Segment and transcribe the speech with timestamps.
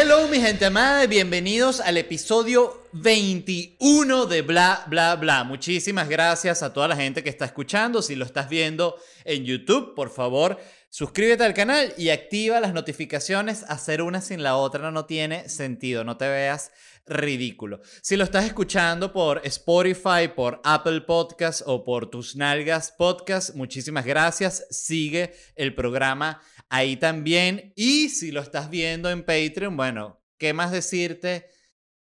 [0.00, 5.44] Hello mi gente amada, bienvenidos al episodio 21 de Bla Bla Bla.
[5.44, 8.00] Muchísimas gracias a toda la gente que está escuchando.
[8.00, 13.64] Si lo estás viendo en YouTube, por favor, suscríbete al canal y activa las notificaciones.
[13.68, 16.70] Hacer una sin la otra no tiene sentido, no te veas
[17.06, 17.82] ridículo.
[18.00, 24.06] Si lo estás escuchando por Spotify, por Apple Podcast o por tus nalgas podcast, muchísimas
[24.06, 24.66] gracias.
[24.70, 26.40] Sigue el programa
[26.70, 27.74] ahí también.
[27.76, 31.50] Y si lo estás viendo en Patreon, bueno, ¿qué más decirte?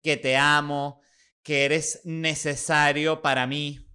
[0.03, 1.01] Que te amo,
[1.43, 3.87] que eres necesario para mí.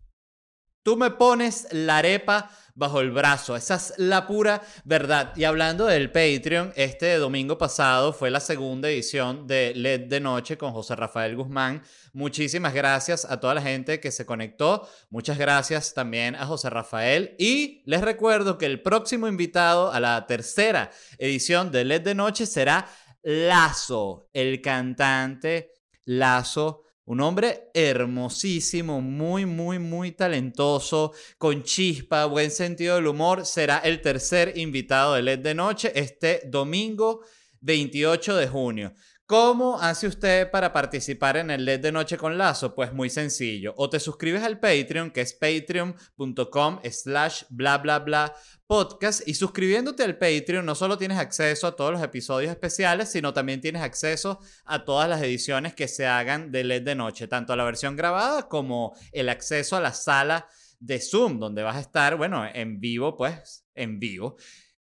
[0.81, 3.55] Tú me pones la arepa bajo el brazo.
[3.55, 5.33] Esa es la pura verdad.
[5.35, 10.57] Y hablando del Patreon, este domingo pasado fue la segunda edición de LED de Noche
[10.57, 11.81] con José Rafael Guzmán.
[12.13, 14.87] Muchísimas gracias a toda la gente que se conectó.
[15.09, 17.35] Muchas gracias también a José Rafael.
[17.39, 22.45] Y les recuerdo que el próximo invitado a la tercera edición de LED de Noche
[22.45, 22.87] será
[23.23, 25.71] Lazo, el cantante
[26.03, 33.45] Lazo un hombre hermosísimo, muy, muy, muy talentoso, con chispa, buen sentido del humor.
[33.45, 37.21] Será el tercer invitado de LED de Noche este domingo
[37.61, 38.93] 28 de junio.
[39.27, 42.75] ¿Cómo hace usted para participar en el LED de Noche con Lazo?
[42.75, 43.73] Pues muy sencillo.
[43.75, 48.35] O te suscribes al Patreon, que es patreon.com slash bla bla bla
[48.67, 49.27] podcast.
[49.27, 53.61] Y suscribiéndote al Patreon no solo tienes acceso a todos los episodios especiales, sino también
[53.61, 57.55] tienes acceso a todas las ediciones que se hagan de LED de Noche, tanto a
[57.55, 60.47] la versión grabada como el acceso a la sala
[60.79, 64.37] de Zoom, donde vas a estar, bueno, en vivo, pues, en vivo.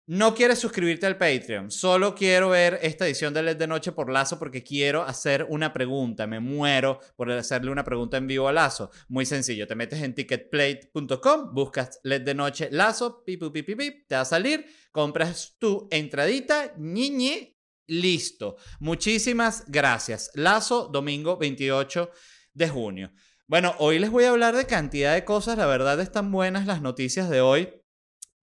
[0.06, 4.10] No quieres suscribirte al Patreon, solo quiero ver esta edición de LED de Noche por
[4.10, 6.26] Lazo porque quiero hacer una pregunta.
[6.26, 8.90] Me muero por hacerle una pregunta en vivo a Lazo.
[9.06, 14.08] Muy sencillo, te metes en ticketplate.com, buscas LED de Noche Lazo, pip, pip, pip, pip,
[14.08, 18.56] te va a salir, compras tu entradita, ñiñi, listo.
[18.80, 20.32] Muchísimas gracias.
[20.34, 22.10] Lazo, domingo 28
[22.54, 23.12] de junio.
[23.46, 26.82] Bueno, hoy les voy a hablar de cantidad de cosas, la verdad están buenas las
[26.82, 27.81] noticias de hoy.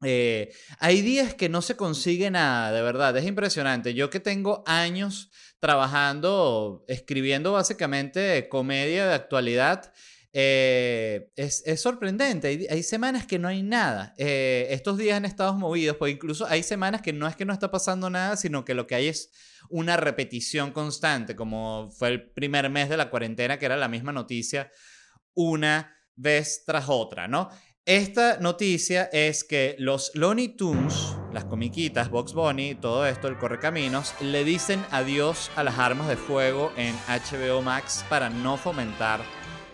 [0.03, 3.93] Eh, hay días que no se consigue nada, de verdad, es impresionante.
[3.93, 5.29] Yo que tengo años
[5.59, 9.91] trabajando, escribiendo básicamente comedia de actualidad,
[10.31, 12.67] eh, es, sorprendente.
[12.69, 14.13] Hay, semanas que no hay nada.
[14.17, 17.53] Eh, estos días han estado movidos, pues incluso hay semanas que no es que no
[17.53, 19.31] está pasando nada, sino que lo que hay es
[19.69, 24.11] una repetición constante, como fue el primer mes de la cuarentena, que era la misma
[24.11, 24.71] noticia
[25.33, 27.49] una vez tras otra, ¿no?
[27.89, 34.13] Esta noticia es que los Looney Tunes, las comiquitas, Box Bunny, todo esto, el Correcaminos,
[34.21, 39.21] le dicen adiós a las armas de fuego en HBO Max para no fomentar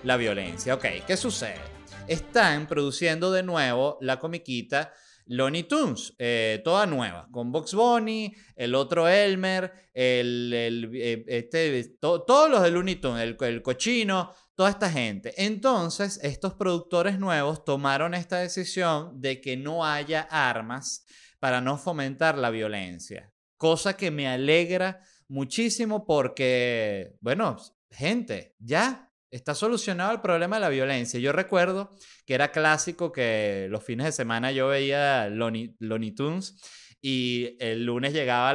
[0.03, 0.75] la violencia.
[0.75, 1.59] Ok, ¿qué sucede?
[2.07, 4.93] Están produciendo de nuevo la comiquita
[5.27, 10.51] Looney Tunes, eh, toda nueva, con Box Bunny, el otro Elmer, el,
[10.93, 15.33] eh, este, todos los de Looney Tunes, el cochino, toda esta gente.
[15.37, 21.05] Entonces, estos productores nuevos tomaron esta decisión de que no haya armas
[21.39, 23.31] para no fomentar la violencia.
[23.57, 27.57] Cosa que me alegra muchísimo porque, bueno,
[27.89, 31.19] gente, ya está solucionado el problema de la violencia.
[31.19, 31.91] Yo recuerdo
[32.25, 36.57] que era clásico que los fines de semana yo veía Looney, Tunes
[37.01, 38.49] y el lunes llegaba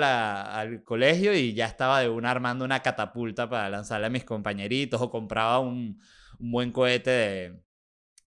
[0.59, 5.01] al colegio y ya estaba de una armando una catapulta para lanzarle a mis compañeritos
[5.01, 6.01] o compraba un,
[6.39, 7.63] buen cohete de,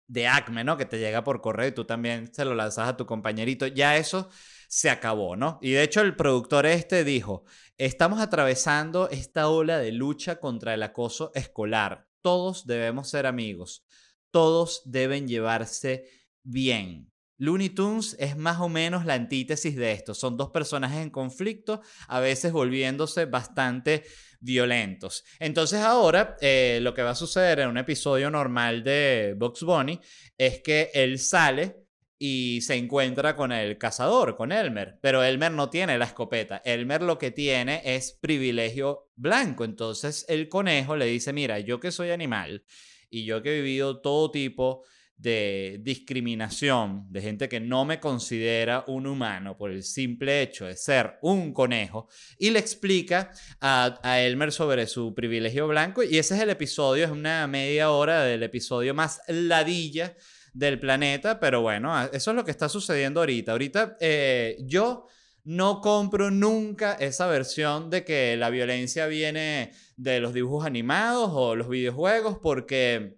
[0.08, 0.78] de, Acme, ¿no?
[0.78, 3.68] Que te llega por correo y tú también se lo lanzas a tu compañerito.
[3.68, 4.30] Ya eso
[4.68, 5.60] se acabó, ¿no?
[5.62, 7.44] Y de hecho el productor este dijo,
[7.78, 12.08] estamos atravesando esta ola de lucha contra el acoso escolar.
[12.24, 13.86] Todos debemos ser amigos.
[14.32, 16.06] Todos deben llevarse
[16.42, 17.12] bien.
[17.38, 20.14] Looney Tunes es más o menos la antítesis de esto.
[20.14, 24.06] Son dos personajes en conflicto, a veces volviéndose bastante
[24.40, 25.26] violentos.
[25.40, 30.00] Entonces ahora eh, lo que va a suceder en un episodio normal de Box Bunny
[30.38, 31.84] es que él sale
[32.20, 36.62] y se encuentra con el cazador, con Elmer, pero Elmer no tiene la escopeta.
[36.64, 39.66] Elmer lo que tiene es privilegio blanco.
[39.66, 42.64] Entonces el conejo le dice, mira, yo que soy animal
[43.10, 44.84] y yo que he vivido todo tipo
[45.18, 50.76] de discriminación, de gente que no me considera un humano por el simple hecho de
[50.76, 53.32] ser un conejo, y le explica
[53.62, 57.92] a, a, Elmer sobre su privilegio blanco, y ese es el episodio, es una media
[57.92, 60.16] hora del episodio más ladilla
[60.54, 63.52] del planeta, pero bueno, eso es lo que está sucediendo ahorita.
[63.52, 65.08] Ahorita eh, yo
[65.44, 71.56] no compro nunca esa versión de que la violencia viene de los dibujos animados o
[71.56, 73.18] los videojuegos, porque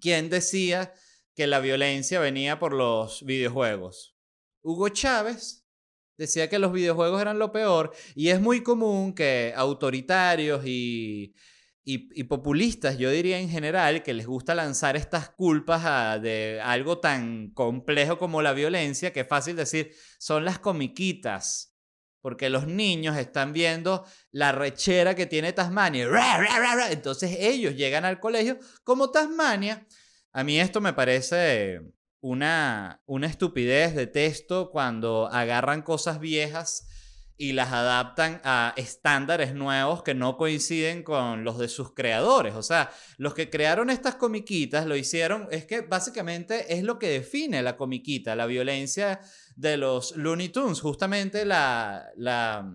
[0.00, 0.92] ¿quién decía
[1.34, 4.16] que la violencia venía por los videojuegos?
[4.62, 5.66] Hugo Chávez
[6.16, 11.34] decía que los videojuegos eran lo peor y es muy común que autoritarios y,
[11.86, 17.50] y, populistas, yo diría en general, que les gusta lanzar estas culpas de algo tan
[17.50, 21.76] complejo como la violencia, que es fácil decir, son las comiquitas,
[22.22, 26.08] porque los niños están viendo la rechera que tiene Tasmania,
[26.90, 29.86] entonces ellos llegan al colegio como Tasmania.
[30.32, 31.82] A mí esto me parece
[32.20, 36.88] una, una estupidez de texto cuando agarran cosas viejas
[37.36, 42.54] y las adaptan a estándares nuevos que no coinciden con los de sus creadores.
[42.54, 47.08] O sea, los que crearon estas comiquitas lo hicieron, es que básicamente es lo que
[47.08, 49.20] define la comiquita, la violencia
[49.56, 50.80] de los Looney Tunes.
[50.80, 52.70] Justamente la, la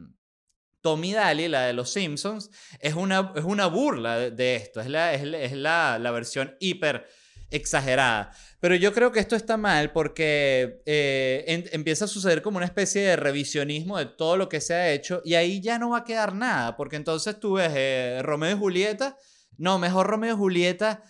[0.81, 5.13] Tommy Daly, la de los Simpsons, es una, es una burla de, esto, es la,
[5.13, 7.07] es, la, la versión hiper
[7.51, 8.31] exagerada.
[8.59, 13.01] Pero yo creo que esto está mal porque eh, empieza a suceder como una especie
[13.01, 16.03] de revisionismo de todo lo que se ha hecho y ahí ya no va a
[16.03, 19.17] quedar nada, porque entonces tú ves eh, Romeo y Julieta,
[19.57, 21.03] no, mejor Romeo y Julieta,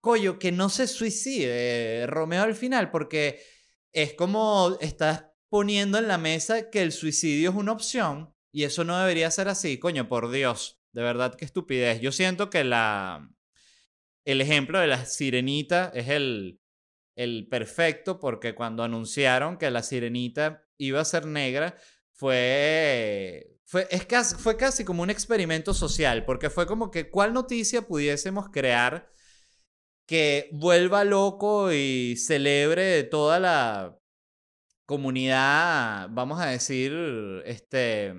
[0.00, 3.40] coño, que no se suicide Romeo al final, porque
[3.92, 8.84] es como estás poniendo en la mesa que el suicidio es una opción y eso
[8.84, 12.00] no debería ser así, coño, por Dios, de verdad que estupidez.
[12.00, 13.30] Yo siento que la
[14.24, 16.60] el ejemplo de la sirenita es el,
[17.16, 21.76] el perfecto porque cuando anunciaron que la sirenita iba a ser negra,
[22.12, 27.32] fue, fue, es casi, fue casi como un experimento social, porque fue como que cuál
[27.32, 29.10] noticia pudiésemos crear
[30.06, 33.98] que vuelva loco y celebre toda la
[34.86, 36.92] comunidad, vamos a decir,
[37.46, 38.14] este,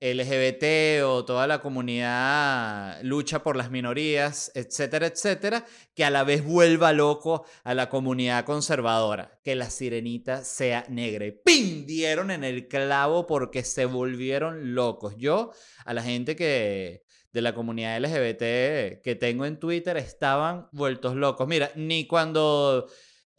[0.00, 5.64] LGBT o toda la comunidad lucha por las minorías, etcétera, etcétera,
[5.94, 11.26] que a la vez vuelva loco a la comunidad conservadora, que la sirenita sea negra.
[11.26, 11.86] Y ¡pim!
[11.86, 15.14] Dieron en el clavo porque se volvieron locos.
[15.16, 15.52] Yo,
[15.84, 21.46] a la gente que de la comunidad LGBT que tengo en Twitter estaban vueltos locos.
[21.46, 22.88] Mira, ni cuando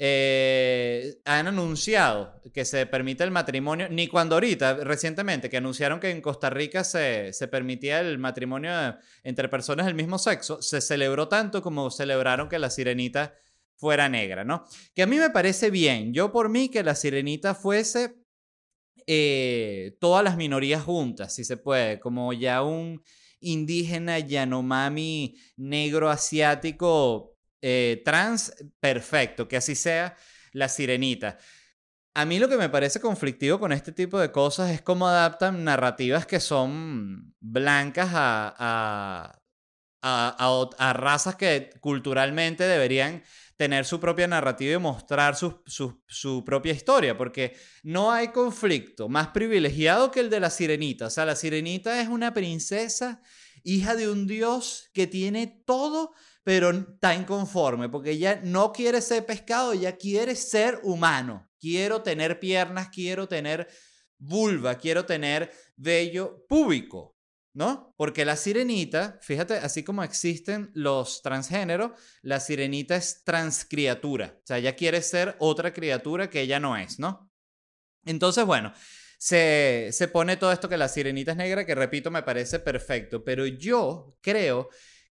[0.02, 6.10] eh, han anunciado que se permite el matrimonio, ni cuando ahorita, recientemente, que anunciaron que
[6.10, 8.72] en Costa Rica se, se permitía el matrimonio
[9.24, 13.36] entre personas del mismo sexo, se celebró tanto como celebraron que la sirenita
[13.76, 14.64] fuera negra, ¿no?
[14.96, 18.16] Que a mí me parece bien, yo por mí que la sirenita fuese
[19.06, 23.04] eh, todas las minorías juntas, si se puede, como ya un
[23.42, 27.29] indígena yanomami negro asiático
[27.62, 30.16] eh, trans, perfecto, que así sea
[30.54, 31.38] la sirenita.
[32.14, 35.64] A mí lo que me parece conflictivo con este tipo de cosas es cómo adaptan
[35.64, 39.40] narrativas que son blancas a,
[40.02, 43.24] a, a, razas que culturalmente deberían
[43.58, 49.10] tener su propia narrativa y mostrar su, su, su, propia historia, porque no hay conflicto
[49.10, 51.08] más privilegiado que el de la sirenita.
[51.08, 53.22] O sea, la sirenita es una princesa,
[53.64, 59.26] hija de un dios que tiene todo pero está inconforme porque ella no quiere ser
[59.26, 61.48] pescado, ella quiere ser humano.
[61.60, 63.68] Quiero tener piernas, quiero tener
[64.18, 67.18] vulva, quiero tener vello púbico,
[67.54, 67.94] ¿no?
[67.98, 71.92] Porque la sirenita, fíjate, así como existen los transgéneros,
[72.22, 74.38] la sirenita es transcriatura.
[74.38, 77.30] O sea, ella quiere ser otra criatura que ella no es, ¿no?
[78.06, 78.74] Entonces, bueno,
[79.18, 83.24] se, se pone todo esto que la sirenita es negra, que repito, me parece perfecto,
[83.24, 84.70] pero yo creo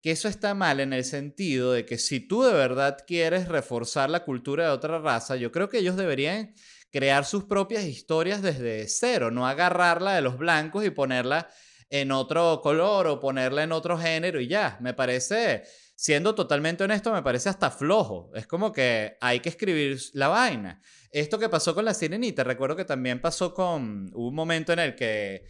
[0.05, 4.07] que eso está mal en el sentido de que si tú de verdad quieres reforzar
[4.07, 6.53] la cultura de otra raza, yo creo que ellos deberían
[6.91, 11.49] crear sus propias historias desde cero, no agarrarla de los blancos y ponerla
[11.89, 14.77] en otro color o ponerla en otro género y ya.
[14.79, 15.63] Me parece,
[15.95, 18.29] siendo totalmente honesto, me parece hasta flojo.
[18.35, 20.81] Es como que hay que escribir la vaina.
[21.09, 24.93] Esto que pasó con la sirenita, recuerdo que también pasó con, un momento en el
[24.93, 25.45] que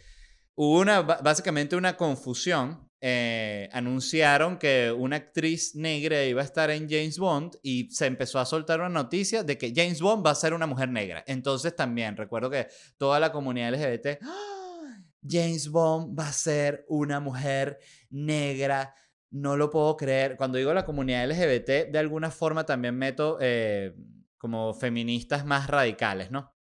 [0.54, 6.90] hubo una, básicamente una confusión eh, anunciaron que una actriz negra iba a estar en
[6.90, 10.34] James Bond y se empezó a soltar una noticia de que James Bond va a
[10.34, 11.22] ser una mujer negra.
[11.28, 12.66] Entonces también recuerdo que
[12.98, 15.04] toda la comunidad LGBT, ¡Ah!
[15.22, 17.78] James Bond va a ser una mujer
[18.10, 18.92] negra
[19.30, 20.36] no lo puedo creer.
[20.36, 23.94] Cuando digo la comunidad LGBT, de alguna forma también meto eh,
[24.36, 26.56] como feministas más radicales, ¿no?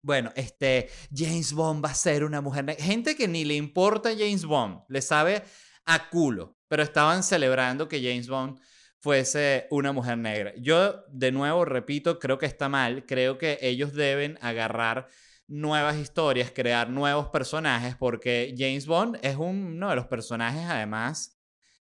[0.00, 2.82] Bueno, este, James Bond va a ser una mujer negra.
[2.82, 5.42] Gente que ni le importa James Bond, le sabe
[5.86, 8.58] a culo, pero estaban celebrando que James Bond
[9.04, 10.54] fuese una mujer negra.
[10.56, 13.04] Yo, de nuevo, repito, creo que está mal.
[13.04, 15.08] Creo que ellos deben agarrar
[15.46, 21.38] nuevas historias, crear nuevos personajes, porque James Bond es uno de los personajes, además,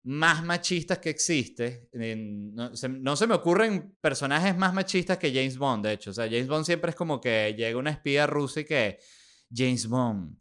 [0.03, 1.89] más machistas que existe.
[1.93, 6.11] No se, me ocurren personajes más machistas que James Bond, de hecho.
[6.11, 8.99] O sea, James Bond siempre es como que llega una espía rusa y que,
[9.53, 10.37] James Bond,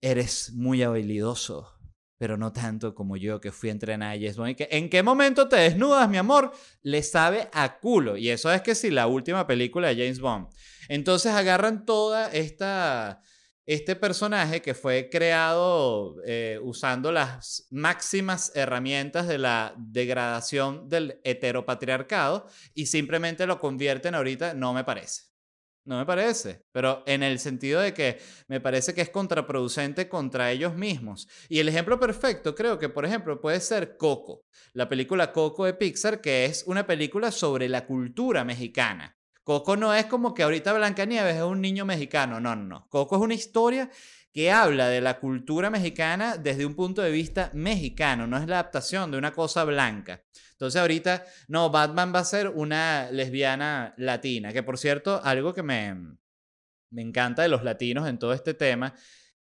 [0.00, 1.79] eres muy habilidoso,
[2.20, 4.50] pero no tanto como yo que fui a entrenar a Bond.
[4.50, 6.52] Y que, ¿en qué momento te desnudas, mi amor?
[6.82, 8.18] Le sabe a culo.
[8.18, 10.48] Y eso es que si la última película de James Bond.
[10.90, 13.22] Entonces agarran toda esta
[13.64, 22.46] este personaje que fue creado eh, usando las máximas herramientas de la degradación del heteropatriarcado
[22.74, 25.29] y simplemente lo convierten ahorita, no me parece.
[25.90, 30.52] No me parece, pero en el sentido de que me parece que es contraproducente contra
[30.52, 31.26] ellos mismos.
[31.48, 35.74] Y el ejemplo perfecto creo que, por ejemplo, puede ser Coco, la película Coco de
[35.74, 39.18] Pixar, que es una película sobre la cultura mexicana.
[39.42, 42.88] Coco no es como que ahorita Blancanieves es un niño mexicano, no, no, no.
[42.88, 43.90] Coco es una historia
[44.32, 48.60] que habla de la cultura mexicana desde un punto de vista mexicano, no es la
[48.60, 50.22] adaptación de una cosa blanca.
[50.52, 55.62] Entonces ahorita, no, Batman va a ser una lesbiana latina, que por cierto, algo que
[55.62, 55.94] me,
[56.90, 58.94] me encanta de los latinos en todo este tema,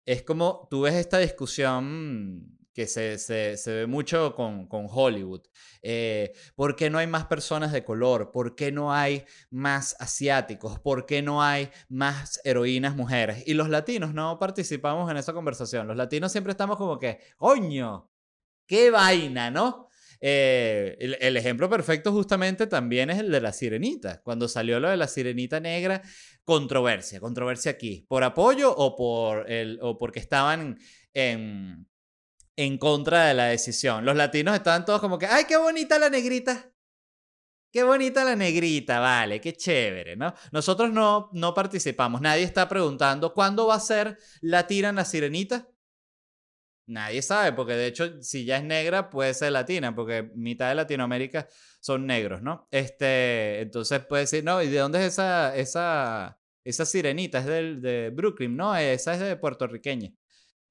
[0.06, 5.42] es como tú ves esta discusión que se, se, se ve mucho con, con Hollywood.
[5.82, 8.32] Eh, ¿Por qué no hay más personas de color?
[8.32, 10.80] ¿Por qué no hay más asiáticos?
[10.80, 13.44] ¿Por qué no hay más heroínas mujeres?
[13.46, 15.88] Y los latinos no participamos en esa conversación.
[15.88, 18.10] Los latinos siempre estamos como que, coño,
[18.65, 19.88] qué vaina, ¿no?
[20.25, 24.22] Eh, el, el, ejemplo perfecto justamente también es el de la sirenita.
[24.24, 26.01] Cuando salió lo de la sirenita negra,
[26.46, 28.06] controversia, controversia aquí.
[28.08, 30.77] ¿Por apoyo o, por el, o porque estaban
[31.13, 31.88] en,
[32.55, 34.05] en contra de la decisión.
[34.05, 36.74] Los latinos estaban todos como que, ¡ay, qué bonita la negrita!
[37.72, 40.31] Qué bonita la negrita, vale, qué chévere, ¿no?
[40.51, 42.22] Nosotros no, no participamos.
[42.22, 45.67] Nadie está preguntando cuándo va a ser latina la sirenita.
[46.86, 50.75] Nadie sabe, porque de hecho, si ya es negra, puede ser latina, porque mitad de
[50.75, 51.48] Latinoamérica
[51.79, 52.67] son negros, ¿no?
[52.69, 57.39] Este, entonces puede decir, no, ¿y de dónde es esa, esa, esa sirenita?
[57.39, 60.13] Es del, de Brooklyn, no, esa es de puertorriqueña.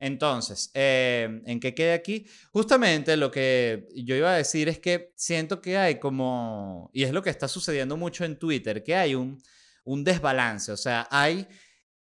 [0.02, 2.26] Entonces, em, ¿en qué quede aquí?
[2.50, 7.12] Justamente lo que yo iba a decir es que siento que hay como, y es
[7.12, 9.40] lo que está sucediendo mucho en Twitter, que hay un,
[9.84, 11.46] un desbalance, o sea, hay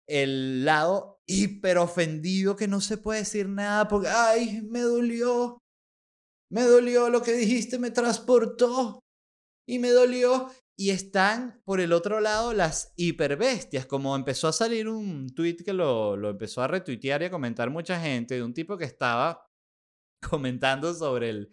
[0.07, 5.59] el lado hiper ofendido que no se puede decir nada porque, ay, me dolió,
[6.53, 9.01] me dolió lo que dijiste, me transportó
[9.67, 10.53] y me dolió.
[10.81, 15.73] Y están por el otro lado las hiperbestias, como empezó a salir un tweet que
[15.73, 19.51] lo, lo empezó a retuitear y a comentar mucha gente, de un tipo que estaba
[20.31, 21.51] comentando sobre el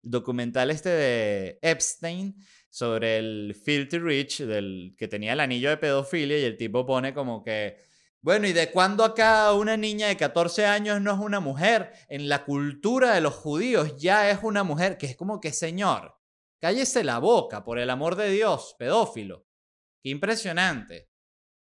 [0.00, 2.36] documental este de Epstein,
[2.70, 7.12] sobre el Filthy Rich, del que tenía el anillo de pedofilia, y el tipo pone
[7.12, 7.78] como que,
[8.20, 11.90] bueno, ¿y de cuándo acá una niña de 14 años no es una mujer?
[12.08, 16.17] En la cultura de los judíos ya es una mujer, que es como que, señor,
[16.60, 19.46] Cállese la boca, por el amor de Dios, pedófilo.
[20.02, 21.08] Qué impresionante.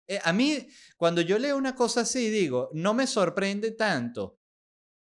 [0.07, 0.67] Eh, a mí,
[0.97, 4.39] cuando yo leo una cosa así, digo, no me sorprende tanto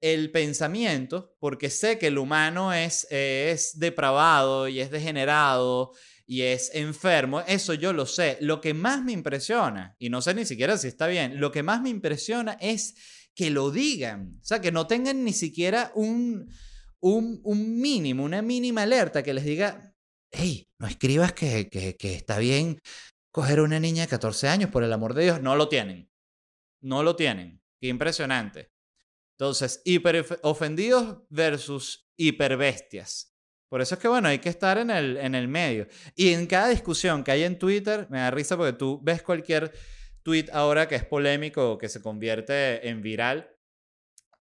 [0.01, 5.93] el pensamiento, porque sé que el humano es, es depravado y es degenerado
[6.27, 8.37] y es enfermo, eso yo lo sé.
[8.41, 11.63] Lo que más me impresiona, y no sé ni siquiera si está bien, lo que
[11.63, 12.95] más me impresiona es
[13.35, 16.51] que lo digan, o sea, que no tengan ni siquiera un,
[17.15, 19.95] un, mínimo, una mínima alerta que les diga,
[20.31, 21.69] hey, no escribas que,
[22.01, 22.81] está bien
[23.31, 26.11] coger una niña de 14 años, por el amor de Dios, no lo tienen.
[26.81, 27.63] No lo tienen.
[27.81, 28.71] Qué impresionante.
[29.39, 33.35] Entonces, hiper ofendidos versus hiperbestias.
[33.69, 35.87] Por eso es que, bueno, hay que estar en el, en el medio.
[36.15, 39.73] Y en cada discusión que hay en Twitter, me da risa porque tú ves cualquier
[40.23, 43.56] tweet ahora que es polémico o que se convierte en viral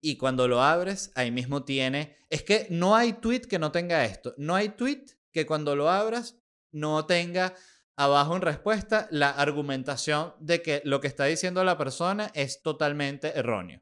[0.01, 2.17] y cuando lo abres, ahí mismo tiene...
[2.29, 4.33] Es que no hay tweet que no tenga esto.
[4.37, 6.37] No hay tweet que cuando lo abras
[6.71, 7.53] no tenga
[7.95, 13.37] abajo en respuesta la argumentación de que lo que está diciendo la persona es totalmente
[13.37, 13.81] erróneo.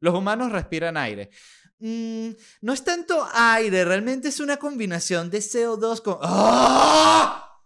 [0.00, 1.30] Los humanos respiran aire.
[1.78, 2.30] Mm,
[2.62, 6.18] no es tanto aire, realmente es una combinación de CO2 con...
[6.22, 7.60] ¡Ah!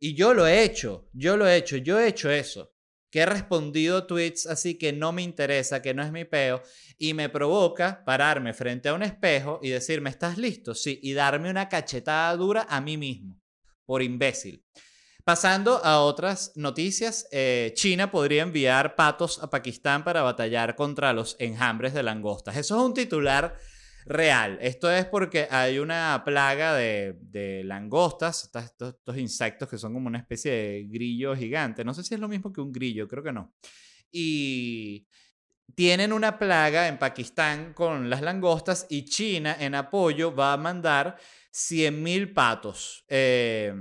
[0.00, 2.71] Y yo lo he hecho, yo lo he hecho, yo he hecho eso.
[3.12, 6.62] Que he respondido tweets así que no me interesa, que no es mi peo,
[6.96, 10.74] y me provoca pararme frente a un espejo y decirme, ¿estás listo?
[10.74, 13.38] Sí, y darme una cachetada dura a mí mismo,
[13.84, 14.64] por imbécil.
[15.24, 21.36] Pasando a otras noticias, eh, China podría enviar patos a Pakistán para batallar contra los
[21.38, 22.56] enjambres de langostas.
[22.56, 23.56] Eso es un titular
[24.06, 24.58] real.
[24.60, 30.18] Esto es porque hay una plaga de, langostas, estos, estos, insectos que son como una
[30.18, 31.84] especie de grillo gigante.
[31.84, 33.54] No sé si es lo mismo que un grillo, creo que no.
[34.10, 35.06] Y
[35.74, 41.16] tienen una plaga en Pakistán con las langostas y China en apoyo va a mandar
[41.52, 43.04] 100.000 patos.
[43.08, 43.74] Eh,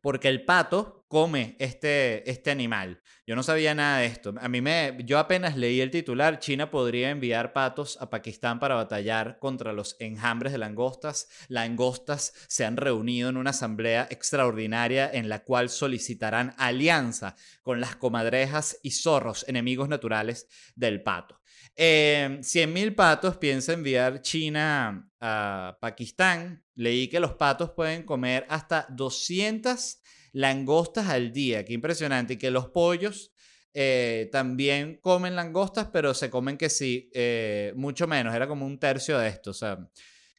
[0.00, 3.00] porque el pato come este, este animal.
[3.26, 4.34] Yo no sabía nada de esto.
[4.40, 8.76] A mí me, yo apenas leí el titular, China podría enviar patos a Pakistán para
[8.76, 11.28] batallar contra los enjambres de langostas.
[11.48, 17.96] Langostas se han reunido en una asamblea extraordinaria en la cual solicitarán alianza con las
[17.96, 21.40] comadrejas y zorros, enemigos naturales del pato.
[21.74, 26.64] Eh, 100.000 patos piensa enviar China a Pakistán.
[26.74, 30.00] Leí que los patos pueden comer hasta 200
[30.36, 31.64] langostas al día.
[31.64, 32.34] Qué impresionante.
[32.34, 33.32] Y que los pollos
[33.72, 38.34] eh, también comen langostas, pero se comen que sí, eh, mucho menos.
[38.34, 39.52] Era como un tercio de esto.
[39.52, 39.88] O sea,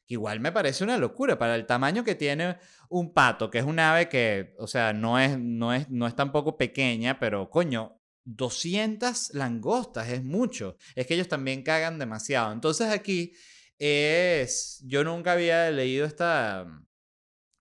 [0.06, 2.58] igual me parece una locura para el tamaño que tiene
[2.90, 6.16] un pato, que es un ave que, o sea, no es, no es, no es
[6.16, 10.78] tampoco pequeña, pero coño, 200 langostas es mucho.
[10.94, 12.54] Es que ellos también cagan demasiado.
[12.54, 13.34] Entonces aquí
[13.80, 16.68] es, yo nunca había leído esta,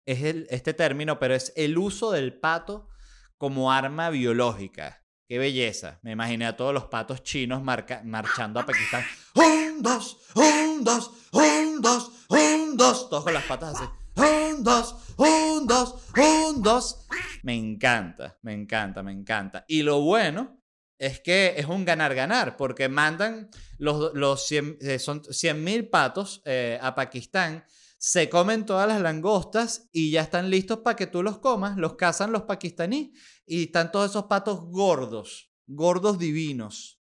[0.07, 2.89] es el, este término, pero es el uso del pato
[3.37, 5.03] como arma biológica.
[5.29, 5.99] Qué belleza.
[6.03, 9.05] Me imaginé a todos los patos chinos marchando a Pakistán.
[9.35, 13.11] Un, dos, un, dos, un, dos, un, dos.
[13.11, 13.85] Todos con las patas así.
[14.15, 17.07] Un, dos, un, dos, un, dos.
[17.43, 19.65] Me encanta, me encanta, me encanta.
[19.67, 20.63] Y lo bueno
[20.99, 26.41] es que es un ganar-ganar, porque mandan los, los 100, eh, son 100 mil patos
[26.45, 27.65] eh, a Pakistán
[27.99, 31.77] se comen todas las langostas y ya están listos para que tú los comas.
[31.77, 33.11] Los cazan los pakistaníes
[33.47, 37.01] y están todos esos patos gordos, gordos divinos.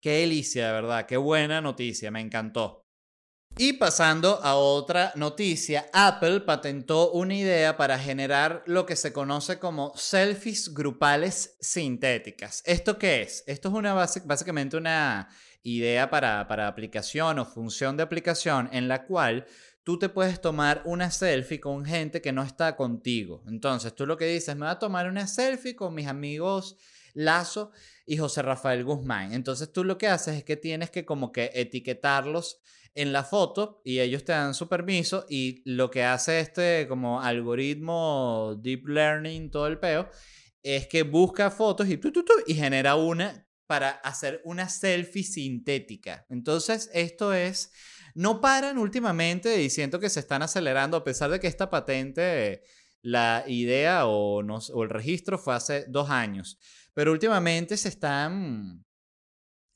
[0.00, 2.86] Qué delicia, de verdad, qué buena noticia, me encantó.
[3.58, 9.58] Y pasando a otra noticia, Apple patentó una idea para generar lo que se conoce
[9.58, 12.62] como selfies grupales sintéticas.
[12.66, 13.44] ¿Esto qué es?
[13.46, 15.30] Esto es una básicamente una
[15.62, 19.46] idea para, aplicación o función de aplicación en la cual
[19.84, 23.42] tú te puedes tomar una selfie con gente que no está contigo.
[23.46, 26.76] Entonces tú lo que dices, me voy a tomar una selfie con mis amigos
[27.14, 27.70] Lazo
[28.04, 29.32] y José Rafael Guzmán.
[29.32, 32.60] Entonces tú lo que haces es que tienes que como que etiquetarlos
[32.94, 37.20] en la foto y ellos te dan su permiso y lo que hace este como
[37.20, 40.08] algoritmo deep learning, todo el peo,
[40.62, 42.00] es que busca fotos y,
[42.46, 46.24] y genera una para hacer una selfie sintética.
[46.28, 47.72] Entonces, esto es,
[48.14, 52.62] no paran últimamente diciendo que se están acelerando, a pesar de que esta patente,
[53.02, 56.58] la idea o, no, o el registro fue hace dos años,
[56.94, 58.85] pero últimamente se están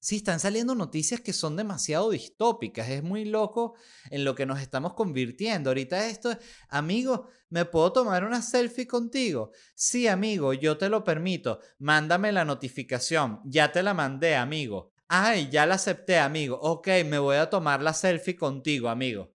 [0.03, 2.89] Sí, están saliendo noticias que son demasiado distópicas.
[2.89, 3.75] Es muy loco
[4.11, 5.69] en lo que nos estamos convirtiendo.
[5.69, 6.35] Ahorita esto,
[6.71, 9.53] amigo, ¿me puedo tomar una selfie contigo?
[9.75, 11.61] Sí, amigo, yo te lo permito.
[11.79, 13.43] Mándame la notificación.
[13.45, 14.95] Ya te la mandé, amigo.
[15.07, 16.59] Ay, ya la acepté, amigo.
[16.63, 19.35] Ok, me voy a tomar la selfie contigo, amigo.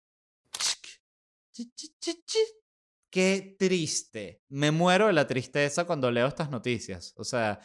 [3.10, 4.44] Qué triste.
[4.50, 7.14] Me muero de la tristeza cuando leo estas noticias.
[7.18, 7.60] O sea,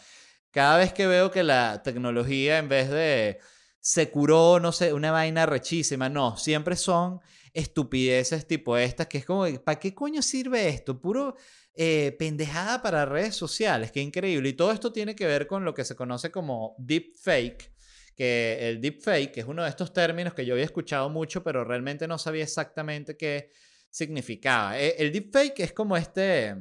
[0.57, 3.41] cada vez que veo que la tecnología en vez de
[3.79, 7.21] se curó, no sé, una vaina rechísima, no, siempre son
[7.53, 10.99] estupideces tipo estas, que es como, ¿para qué coño sirve esto?
[10.99, 11.37] Puro
[11.75, 14.49] eh, pendejada para redes sociales, qué increíble.
[14.49, 17.71] Y todo esto tiene que ver con lo que se conoce como deepfake,
[18.17, 22.09] que el deepfake es uno de estos términos que yo había escuchado mucho, pero realmente
[22.09, 23.51] no sabía exactamente qué
[23.91, 24.81] significaba.
[24.81, 26.57] Eh, el deepfake es como este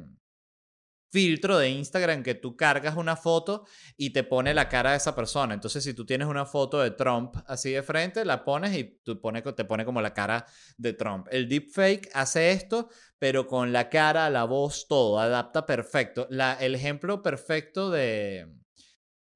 [1.16, 3.64] filtro de Instagram que tú cargas una foto
[3.96, 5.54] y te pone la cara de esa persona.
[5.54, 9.64] Entonces, si tú tienes una foto de Trump así de frente, la pones y te
[9.64, 10.44] pone como la cara
[10.76, 11.26] de Trump.
[11.30, 16.28] El deepfake hace esto, pero con la cara, la voz, todo, adapta perfecto.
[16.60, 18.52] El ejemplo perfecto de,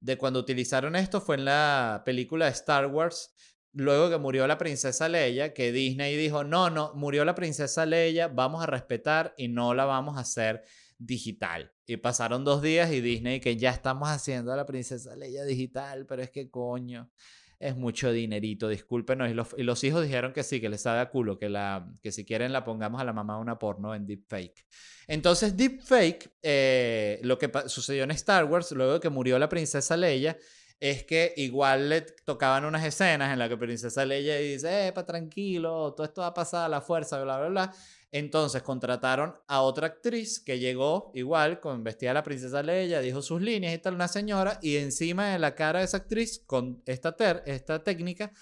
[0.01, 3.35] de cuando utilizaron esto fue en la película de Star Wars.
[3.73, 8.29] Luego que murió la princesa Leia, que Disney dijo, no, no, murió la princesa Leia,
[8.29, 10.63] vamos a respetar y no la vamos a hacer
[11.01, 11.73] digital.
[11.87, 16.07] Y pasaron dos días y Disney que ya estamos haciendo a la princesa Leia digital,
[16.07, 17.11] pero es que coño.
[17.59, 19.31] es mucho dinerito, discúlpenos.
[19.31, 21.93] Y los, y los hijos dijeron que sí, que les sabe a culo, que, la,
[22.03, 24.67] que si quieren la pongamos a la mamá una porno en deepfake.
[25.09, 29.97] Entonces, deepfake, eh, lo que sucedió en Star Wars, luego de que murió la princesa
[29.97, 30.39] Leia,
[30.81, 35.05] es que igual le tocaban unas escenas en las que Princesa Leia dice, eh, pa,
[35.05, 37.75] tranquilo, todo esto va a pasar a la fuerza, bla, bla, bla.
[38.13, 43.23] Entonces contrataron a otra actriz que llegó igual, con vestida de la princesa Leia, dijo
[43.23, 46.83] sus líneas y tal, una señora, y encima de la cara de esa actriz, con
[46.87, 48.33] esta, ter esta técnica,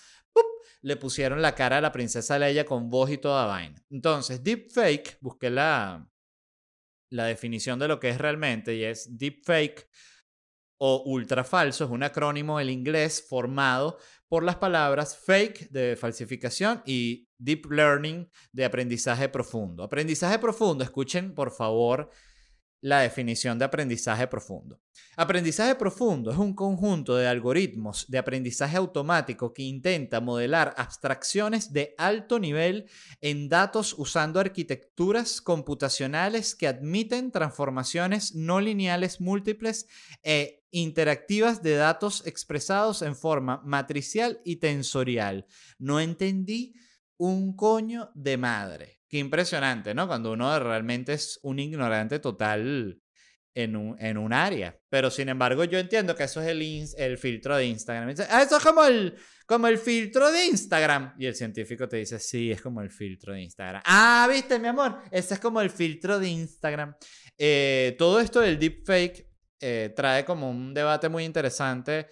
[0.80, 3.82] le pusieron la cara de la princesa Leia con voz y toda vaina.
[3.90, 6.08] Entonces, deepfake, busqué la,
[7.10, 9.86] la definición de lo que es realmente, y es deepfake
[10.80, 13.98] o ultra falso, es un acrónimo del inglés formado
[14.28, 19.82] por las palabras fake de falsificación y deep learning de aprendizaje profundo.
[19.82, 22.10] Aprendizaje profundo, escuchen por favor
[22.80, 24.80] la definición de aprendizaje profundo.
[25.16, 31.94] Aprendizaje profundo es un conjunto de algoritmos de aprendizaje automático que intenta modelar abstracciones de
[31.98, 32.88] alto nivel
[33.20, 39.88] en datos usando arquitecturas computacionales que admiten transformaciones no lineales múltiples
[40.22, 45.46] e interactivas de datos expresados en forma matricial y tensorial.
[45.78, 46.74] No entendí
[47.16, 49.00] un coño de madre.
[49.08, 50.06] Qué impresionante, ¿no?
[50.06, 53.00] Cuando uno realmente es un ignorante total
[53.54, 54.78] en un, en un área.
[54.88, 56.48] Pero sin embargo, yo entiendo que eso es
[56.96, 58.14] el, filtro de Instagram.
[58.30, 61.14] Ah, eso es como el, como el filtro de Instagram.
[61.18, 63.82] Y el científico te dice, sí, es como el filtro de Instagram.
[63.84, 66.94] Ah, viste, mi amor, ese es como el filtro de Instagram.
[67.36, 69.27] Eh, todo esto del deepfake
[69.60, 72.08] eh, trae como un debate muy interesante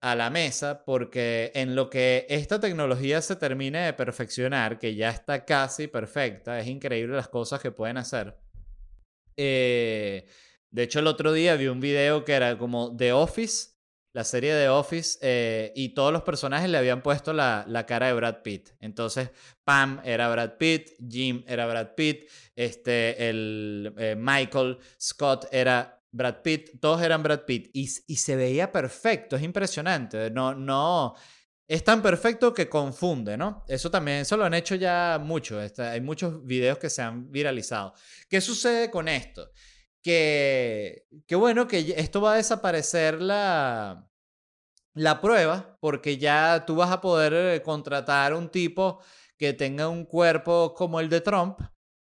[0.00, 5.10] a la mesa porque en lo que esta tecnología se termine de perfeccionar, que ya
[5.10, 8.36] está casi perfecta, es increíble las cosas que pueden hacer.
[9.36, 10.26] Eh,
[10.70, 13.70] de hecho, el otro día vi un video que era como The Office,
[14.12, 18.08] la serie de Office, eh, y todos los personajes le habían puesto la, la, cara
[18.08, 18.70] de Brad Pitt.
[18.80, 19.30] Entonces,
[19.64, 26.42] Pam era Brad Pitt, Jim era Brad Pitt, este, el eh, Michael Scott era Brad
[26.42, 31.14] Pitt, todos eran Brad Pitt y, y, se veía perfecto, es impresionante, no, no,
[31.68, 33.64] es tan perfecto que confunde, ¿no?
[33.68, 37.92] Eso también, eso lo han hecho ya mucho, hay muchos videos que se han viralizado.
[38.28, 39.50] ¿Qué sucede con esto?
[40.02, 44.08] Que, que bueno, que esto va a desaparecer la,
[44.94, 49.00] la prueba, porque ya tú vas a poder eh, contratar un tipo
[49.36, 51.60] que tenga un cuerpo como el de Trump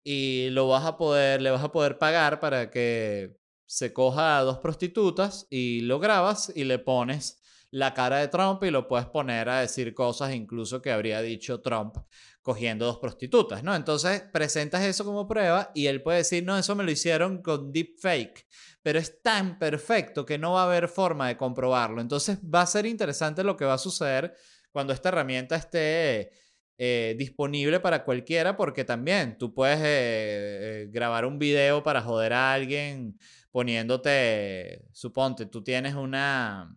[0.03, 3.40] y lo vas a poder, le vas a poder pagar para que
[3.71, 8.65] se coja a dos prostitutas y lo grabas y le pones la cara de Trump
[8.65, 11.95] y lo puedes poner a decir cosas incluso que habría dicho Trump
[12.43, 13.73] cogiendo dos prostitutas, ¿no?
[13.77, 17.71] Entonces presentas eso como prueba y él puede decir, no, eso me lo hicieron con
[17.71, 18.45] deepfake,
[18.83, 22.01] pero es tan perfecto que no va a haber forma de comprobarlo.
[22.01, 24.35] Entonces va a ser interesante lo que va a suceder
[24.73, 26.33] cuando esta herramienta esté
[26.83, 32.33] eh, disponible para cualquiera, porque también tú puedes eh, eh, grabar un video para joder
[32.33, 33.19] a alguien
[33.51, 36.75] poniéndote, suponte, tú tienes una,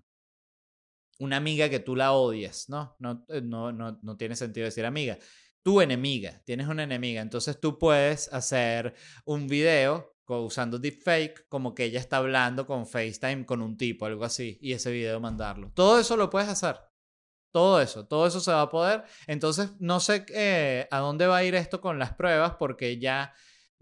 [1.19, 2.95] una amiga que tú la odias, ¿no?
[2.99, 5.17] No, eh, no, no, no tiene sentido decir amiga.
[5.61, 11.85] Tu enemiga, tienes una enemiga, entonces tú puedes hacer un video usando deepfake, como que
[11.85, 15.71] ella está hablando con FaceTime con un tipo, algo así, y ese video mandarlo.
[15.73, 16.79] Todo eso lo puedes hacer.
[17.51, 19.03] Todo eso, todo eso se va a poder.
[19.27, 23.31] Entonces, no sé eh, a dónde va a ir esto con las pruebas, porque ya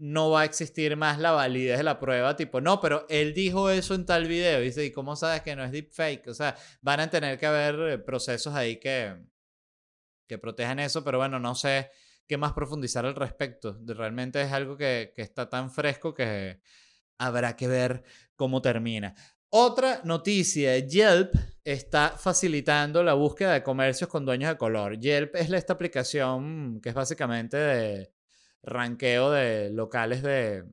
[0.02, 3.70] no va a existir más la validez de la prueba, tipo, no, pero él dijo
[3.70, 6.26] eso en tal video, dice, ¿y cómo sabes que no es deepfake?
[6.26, 9.16] O sea, van a tener que haber eh, procesos ahí que,
[10.26, 11.88] que protejan eso, pero bueno, no sé
[12.26, 13.78] qué más profundizar al respecto.
[13.86, 16.60] Realmente es algo que, que está tan fresco que
[17.18, 18.02] habrá que ver
[18.34, 19.14] cómo termina.
[19.50, 24.98] Otra noticia, Yelp está facilitando la búsqueda de comercios con dueños de color.
[24.98, 28.11] Yelp es esta aplicación que es básicamente de
[28.62, 30.64] ranqueo de locales de,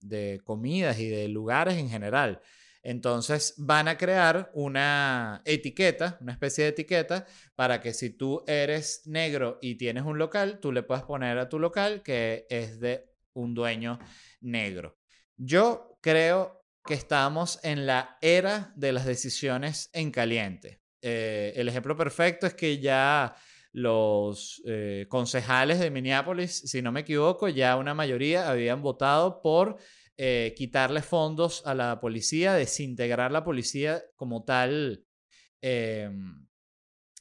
[0.00, 2.40] de comidas y de lugares en general.
[2.82, 9.02] Entonces van a crear una etiqueta, una especie de etiqueta, para que si tú eres
[9.06, 13.04] negro y tienes un local, tú le puedas poner a tu local que es de
[13.34, 13.98] un dueño
[14.40, 14.98] negro.
[15.36, 20.80] Yo creo que estamos en la era de las decisiones en caliente.
[21.02, 23.36] Eh, el ejemplo perfecto es que ya
[23.78, 29.76] los eh, concejales de Minneapolis, si no me equivoco, ya una mayoría habían votado por
[30.16, 35.04] eh, quitarle fondos a la policía, desintegrar la policía como tal
[35.60, 36.46] em,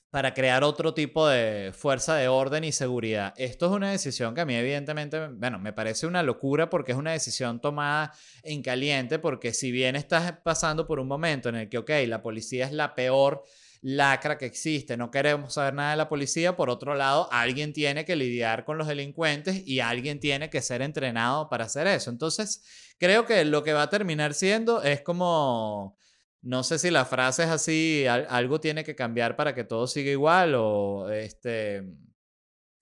[0.10, 3.36] para crear otro tipo de fuerza de orden y seguridad.
[3.38, 6.98] Esto es una decisión que a mí evidentemente, bueno, me parece una locura porque es
[6.98, 11.70] una decisión tomada en caliente, porque si bien estás pasando por un momento en el
[11.70, 13.44] que, ok, la policía es la peor
[13.82, 18.06] lacra que existe, no queremos saber nada de la policía, por otro lado, alguien tiene
[18.06, 22.10] que lidiar con los delincuentes y alguien tiene que ser entrenado para hacer eso.
[22.10, 22.64] Entonces,
[22.98, 25.98] creo que lo que va a terminar siendo es como
[26.42, 30.12] no sé si la frase es así, algo tiene que cambiar para que todo siga
[30.12, 31.84] igual o este...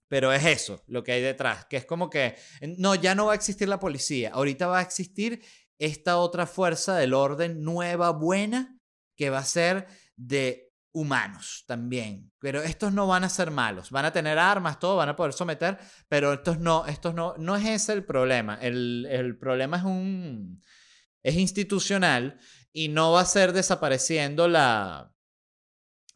[0.08, 2.36] Pero es eso lo que hay detrás, que es como que,
[2.78, 5.42] no, ya no va a existir la policía, ahorita va a existir
[5.80, 8.78] esta otra fuerza del orden nueva, buena,
[9.16, 10.65] que va a ser de
[10.96, 12.32] humanos también.
[12.40, 15.34] Pero estos no van a ser malos, van a tener armas, todo, van a poder
[15.34, 15.78] someter,
[16.08, 18.58] pero estos no, estos no, no es ese el problema.
[18.62, 20.64] El, el problema es un,
[21.22, 22.40] es institucional
[22.72, 25.14] y no va a ser desapareciendo la,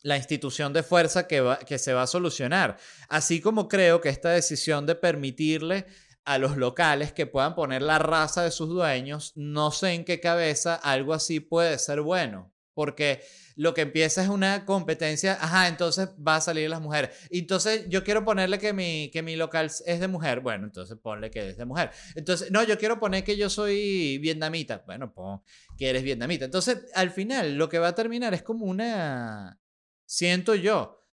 [0.01, 2.77] la institución de fuerza que, que se va a solucionar.
[3.09, 5.87] Así como creo que esta decisión de permitirle
[6.23, 10.21] a los locales que puedan poner la raza de sus dueños, no sé en qué
[10.21, 13.21] cabeza algo así puede ser bueno, porque
[13.57, 17.09] lo que empieza es una competencia, ajá, entonces va a salir las mujeres.
[17.29, 21.29] Entonces yo quiero ponerle que mi, que mi local es de mujer, bueno, entonces ponle
[21.29, 21.91] que es de mujer.
[22.15, 25.41] Entonces, no, yo quiero poner que yo soy vietnamita, bueno, pon
[25.77, 26.45] que eres vietnamita.
[26.45, 29.59] Entonces, al final, lo que va a terminar es como una,
[30.05, 31.05] siento yo,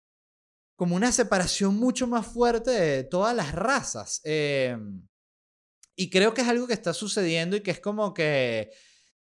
[0.76, 4.22] como una separación mucho más fuerte de todas las razas.
[4.24, 5.02] Em,
[5.96, 8.70] y creo que es algo que está sucediendo y que es como que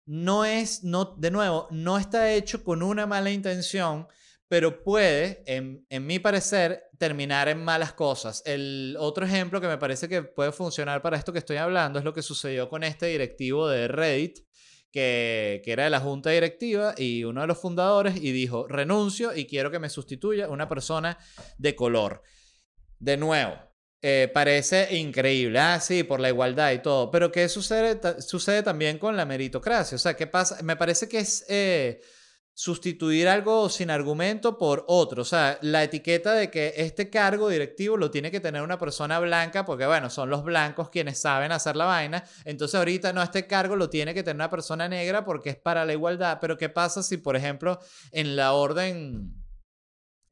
[0.06, 4.08] no es, no, de nuevo, no está hecho con una mala intención,
[4.48, 8.44] pero puede, en, en, mi parecer, terminar en malas cosas.
[8.46, 12.06] El otro ejemplo que me parece que puede funcionar para esto que estoy hablando es
[12.06, 14.40] lo que sucedió con este directivo de Reddit,
[14.92, 19.36] que, que era de la junta directiva y uno de los fundadores, y dijo, renuncio
[19.36, 21.18] y quiero que me sustituya una persona
[21.58, 22.22] de color.
[23.00, 23.56] De nuevo,
[24.08, 29.00] eh, parece increíble, ah, sí, por la igualdad y todo, pero ¿qué sucede, sucede también
[29.00, 29.96] con la meritocracia?
[29.96, 30.62] O sea, ¿qué pasa?
[30.62, 32.02] Me parece que es eh,
[32.54, 37.98] sustituir algo sin argumento por otro, o sea, la etiqueta de que este cargo directivo
[37.98, 41.76] lo tiene que tener una persona blanca, porque bueno, son los blancos quienes saben hacer
[41.76, 45.50] la vaina, entonces ahorita no, este cargo lo tiene que tener una persona negra porque
[45.50, 47.80] es para la igualdad, pero ¿qué pasa si, por ejemplo,
[48.12, 49.45] en la orden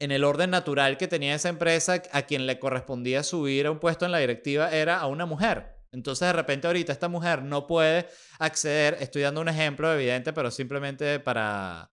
[0.03, 3.79] en el orden natural que tenía esa empresa, a quien le correspondía subir a un
[3.79, 5.77] puesto en la directiva era a una mujer.
[5.93, 8.97] Entonces, de repente, ahorita esta mujer no puede acceder.
[8.99, 11.89] Estoy dando un ejemplo evidente, pero simplemente para,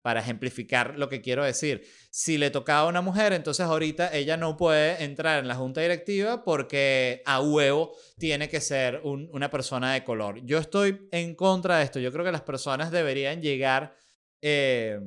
[0.00, 1.86] para ejemplificar lo que quiero decir.
[2.10, 5.82] Si le tocaba a una mujer, entonces ahorita ella no puede entrar en la junta
[5.82, 10.40] directiva porque a huevo tiene que ser una persona de color.
[10.46, 12.00] Yo estoy en contra de esto.
[12.00, 13.94] Yo creo que las personas deberían llegar.
[14.40, 14.98] Eh,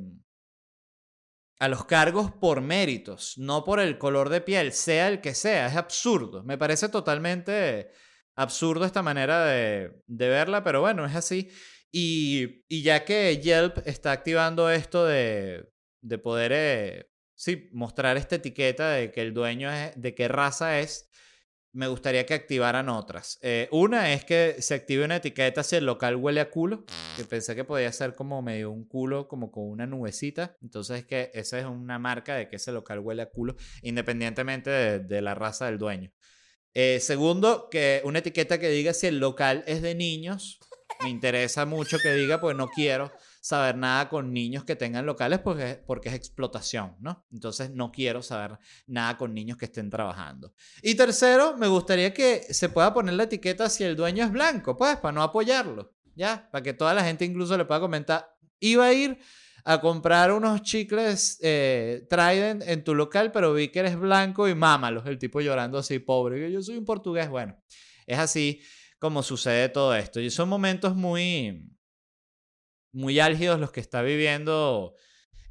[1.60, 5.67] a los cargos por méritos, no por el color de piel, sea el que sea.
[5.67, 6.43] Es absurdo.
[6.43, 7.89] Me parece totalmente
[8.36, 11.50] absurdo esta manera de, verla, pero bueno, es así.
[11.91, 15.67] Y, ya que Yelp está activando esto de,
[16.02, 20.80] de poder, eh, sí, mostrar esta etiqueta de que el dueño es, de qué raza
[20.80, 21.10] es,
[21.73, 23.38] me gustaría que activaran otras.
[23.41, 27.23] Eh, una es que se active una etiqueta si el local huele a culo, que
[27.25, 30.56] pensé que podía ser como medio un culo, como con una nubecita.
[30.62, 34.69] Entonces es que esa es una marca de que ese local huele a culo, independientemente
[34.99, 36.12] de, la raza del dueño.
[36.73, 40.60] Eh, segundo, que una etiqueta que diga si el local es de niños.
[41.03, 43.12] Me interesa mucho que diga, pues no quiero
[43.48, 47.26] saber nada con niños que tengan locales porque, porque es explotación, ¿no?
[47.32, 50.54] Entonces no quiero saber nada con niños que estén trabajando.
[50.82, 54.76] Y tercero, me gustaría que se pueda poner la etiqueta si el dueño es blanco,
[54.76, 56.50] pues, para no apoyarlo, ¿ya?
[56.52, 59.18] Para que toda la gente incluso le pueda comentar, iba a ir
[59.64, 64.56] a comprar unos chicles eh, Trident en tu local, pero vi que eres blanco y
[64.56, 67.58] mámalos, el tipo llorando así, pobre, yo soy un portugués, bueno,
[68.06, 68.62] es así
[69.00, 70.20] como sucede todo esto.
[70.20, 71.77] Y son momentos muy
[72.91, 74.95] muy álgidos los que está viviendo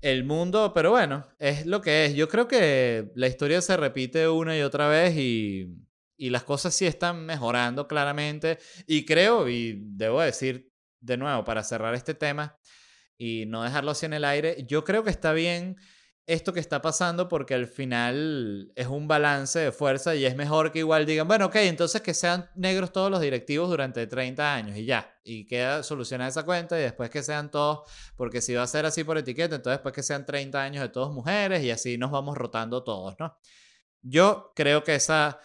[0.00, 2.14] el mundo, pero bueno, es lo que es.
[2.14, 5.68] Yo creo que la historia se repite una y otra vez y,
[6.16, 8.58] y las cosas sí están mejorando claramente.
[8.86, 10.70] Y creo, y debo decir
[11.00, 12.58] de nuevo, para cerrar este tema
[13.16, 15.76] y no dejarlo así en el aire, yo creo que está bien
[16.26, 20.72] esto que está pasando porque al final es un balance de fuerza y es mejor
[20.72, 24.76] que igual digan, bueno, ok, entonces que sean negros todos los directivos durante 30 años
[24.76, 28.64] y ya, y queda solucionada esa cuenta y después que sean todos, porque si va
[28.64, 31.70] a ser así por etiqueta, entonces después que sean 30 años de todas mujeres y
[31.70, 33.38] así nos vamos rotando todos, ¿no?
[34.02, 35.38] Yo creo que esa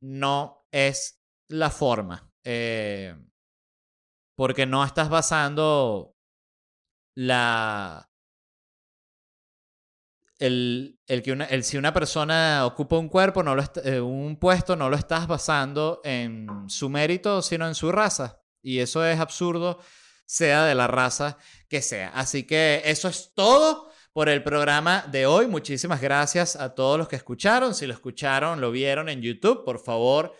[0.00, 3.14] no es la forma, eh,
[4.34, 6.16] porque no estás basando
[7.14, 8.11] la
[10.42, 14.36] el, el que una, el, si una persona ocupa un cuerpo, no lo eh, un
[14.38, 18.42] puesto, no lo estás basando en su mérito, sino en su raza.
[18.60, 19.78] Y eso es absurdo,
[20.26, 22.08] sea de la raza que sea.
[22.08, 25.46] Así que eso es todo por el programa de hoy.
[25.46, 27.74] Muchísimas gracias a todos los que escucharon.
[27.74, 30.34] Si lo escucharon, lo vieron en YouTube, por favor,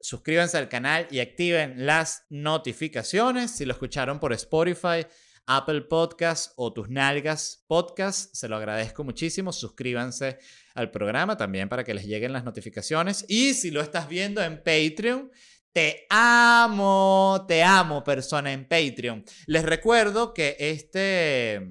[0.00, 3.52] suscríbanse al canal y activen las notificaciones.
[3.52, 5.06] Si lo escucharon por Spotify,
[5.46, 9.52] Apple Podcast o Tus Nalgas Podcast, se lo agradezco muchísimo.
[9.52, 10.38] Suscríbanse
[10.74, 13.24] al programa también para que les lleguen las notificaciones.
[13.28, 15.30] Y si lo estás viendo en Patreon,
[15.72, 19.24] te amo, te amo persona en Patreon.
[19.46, 21.68] Les recuerdo que este,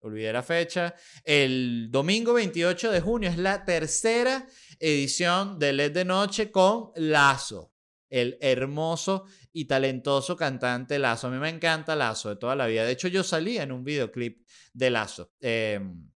[0.00, 4.46] olvidé la fecha, el domingo 28 de junio es la tercera
[4.80, 7.72] edición de LED de Noche con Lazo,
[8.16, 11.28] el hermoso y talentoso cantante Lazo.
[11.28, 12.84] A mí me encanta Lazo de toda la vida.
[12.84, 15.32] De hecho, yo salí en un videoclip de Lazo.
[15.40, 16.10] Em,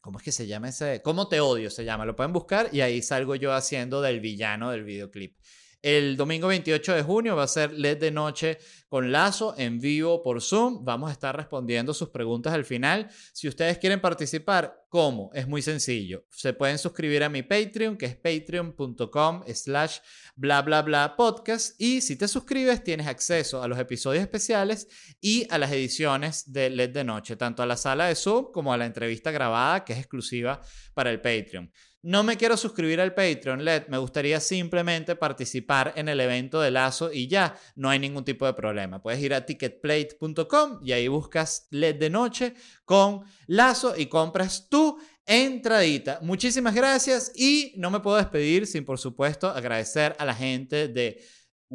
[0.00, 1.00] ¿Cómo es que se llama ese?
[1.02, 1.70] ¿Cómo te odio?
[1.70, 2.04] Se llama.
[2.04, 5.36] Lo pueden buscar y ahí salgo yo haciendo del villano del videoclip.
[5.84, 8.56] El domingo 28 de junio va a ser LED de noche
[8.88, 10.82] con Lazo en vivo por Zoom.
[10.82, 13.10] Vamos a estar respondiendo sus preguntas al final.
[13.34, 15.30] Si ustedes quieren participar, ¿cómo?
[15.34, 16.24] Es muy sencillo.
[16.30, 19.98] Se pueden suscribir a mi Patreon, que es patreon.com slash
[20.34, 21.78] bla bla bla podcast.
[21.78, 24.88] Y si te suscribes, tienes acceso a los episodios especiales
[25.20, 28.72] y a las ediciones de LED de noche, tanto a la sala de Zoom como
[28.72, 30.62] a la entrevista grabada, que es exclusiva
[30.94, 31.70] para el Patreon.
[32.04, 33.86] No me quiero suscribir al Patreon, LED.
[33.88, 38.44] Me gustaría simplemente participar en el evento de Lazo y ya, no hay ningún tipo
[38.44, 39.00] de problema.
[39.00, 44.98] Puedes ir a ticketplate.com y ahí buscas LED de noche con Lazo y compras tu
[45.24, 46.18] entradita.
[46.20, 51.24] Muchísimas gracias y no me puedo despedir sin, por supuesto, agradecer a la gente de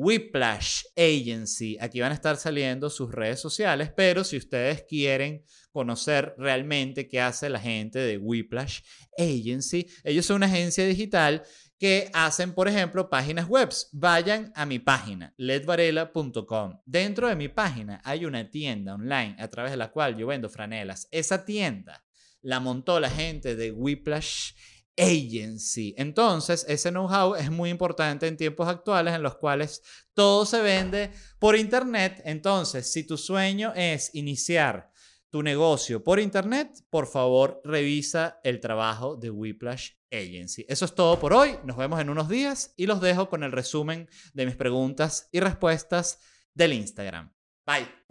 [0.02, 1.78] Whiplash Agency.
[1.82, 7.20] Aquí van a estar saliendo sus redes sociales, pero si ustedes quieren conocer realmente qué
[7.20, 8.80] hace la gente de Whiplash
[9.18, 11.44] Agency, ellos son una agencia digital
[11.78, 13.70] que hacen, por ejemplo, páginas web.
[13.92, 16.80] Vayan a mi página, ledvarela.com.
[16.86, 20.48] Dentro de mi página hay una tienda online a través de la cual yo vendo
[20.48, 21.10] franelas.
[21.12, 22.06] Esa tienda
[22.42, 24.54] la montó la gente de Whiplash
[25.00, 25.96] agency.
[25.98, 29.82] Entonces, ese know-how es muy importante en tiempos actuales en los cuales
[30.14, 32.22] todo se vende por Internet.
[32.26, 34.92] Entonces, si tu sueño es iniciar
[35.30, 40.66] tu negocio por Internet, por favor, revisa el trabajo de Whiplash Agency.
[40.68, 41.58] Eso es todo por hoy.
[41.64, 45.40] Nos vemos en unos días y los dejo con el resumen de mis preguntas y
[45.40, 46.20] respuestas
[46.54, 47.32] del Instagram.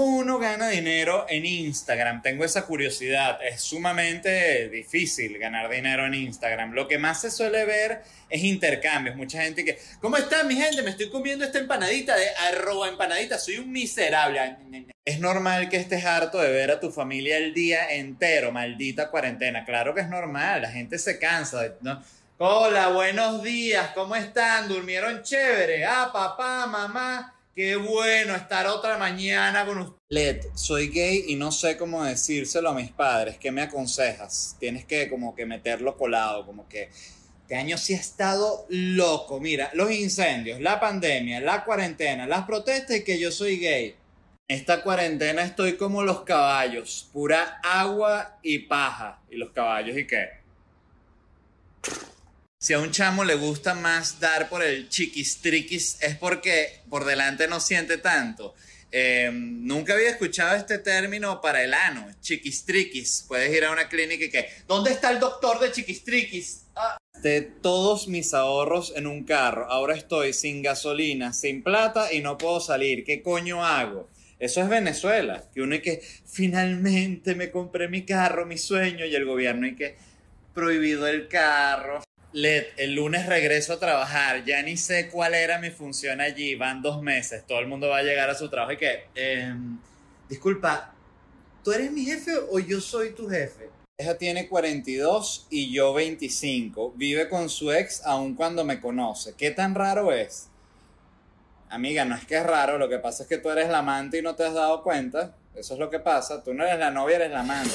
[0.00, 2.22] Uno gana dinero en Instagram.
[2.22, 3.40] Tengo esa curiosidad.
[3.42, 6.72] Es sumamente difícil ganar dinero en Instagram.
[6.72, 9.16] Lo que más se suele ver es intercambios.
[9.16, 10.82] Mucha gente que, ¿cómo está mi gente?
[10.82, 13.40] Me estoy comiendo esta empanadita de arroba empanadita.
[13.40, 14.56] Soy un miserable.
[15.04, 18.52] Es normal que estés harto de ver a tu familia el día entero.
[18.52, 19.64] Maldita cuarentena.
[19.64, 20.62] Claro que es normal.
[20.62, 21.74] La gente se cansa.
[21.80, 22.00] ¿no?
[22.38, 23.90] Hola, buenos días.
[23.96, 24.68] ¿Cómo están?
[24.68, 25.84] ¿Durmieron chévere?
[25.84, 27.34] Ah, papá, mamá.
[27.58, 29.98] Qué bueno estar otra mañana con usted.
[30.10, 33.36] Led, soy gay y no sé cómo decírselo a mis padres.
[33.36, 34.56] ¿Qué me aconsejas?
[34.60, 36.88] Tienes que como que meterlo colado, como que
[37.42, 39.40] este año sí ha estado loco.
[39.40, 43.96] Mira, los incendios, la pandemia, la cuarentena, las protestas y que yo soy gay.
[44.46, 49.20] Esta cuarentena estoy como los caballos, pura agua y paja.
[49.28, 50.28] ¿Y los caballos y qué?
[52.60, 57.46] Si a un chamo le gusta más dar por el chiquistriquis es porque por delante
[57.46, 58.52] no siente tanto.
[58.90, 63.26] Em, nunca había escuchado este término para el ano, chiquistriquis.
[63.28, 66.64] Puedes ir a una clínica y que, ¿dónde está el doctor de chiquistriquis?
[66.74, 66.98] Ah.
[67.22, 72.38] De todos mis ahorros en un carro, ahora estoy sin gasolina, sin plata y no
[72.38, 73.04] puedo salir.
[73.04, 74.08] ¿Qué coño hago?
[74.40, 79.14] Eso es Venezuela, que uno y que finalmente me compré mi carro, mi sueño, y
[79.14, 79.96] el gobierno y que
[80.54, 82.02] prohibido el carro.
[82.32, 86.82] Led, el lunes regreso a trabajar, ya ni sé cuál era mi función allí, van
[86.82, 89.78] dos meses, todo el mundo va a llegar a su trabajo y que, em,
[90.28, 90.92] disculpa,
[91.64, 93.70] ¿tú eres mi jefe o yo soy tu jefe?
[93.96, 99.50] Ella tiene 42 y yo 25, vive con su ex aun cuando me conoce, ¿qué
[99.50, 100.48] tan raro es?
[101.70, 104.18] Amiga, no es que es raro, lo que pasa es que tú eres la amante
[104.18, 106.90] y no te has dado cuenta, eso es lo que pasa, tú no eres la
[106.90, 107.74] novia, eres la amante.